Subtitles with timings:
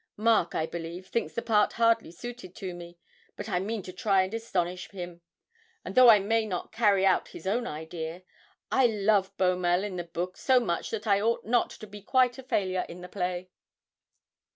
[0.17, 2.97] Mark, I believe, thinks the part hardly suited to me,
[3.37, 5.21] but I mean to try and astonish him,
[5.83, 8.23] even though I may not carry out his own idea.
[8.71, 12.39] I love Beaumelle in the book so much that I ought not to be quite
[12.39, 13.51] a failure in the play.'